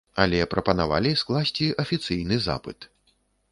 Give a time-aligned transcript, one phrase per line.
[0.21, 2.91] Але прапанавалі скласці афіцыйны запыт.